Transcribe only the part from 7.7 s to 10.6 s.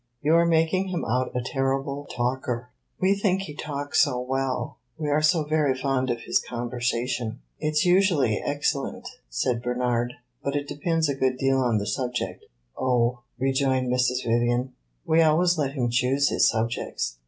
's usually excellent," said Bernard. "But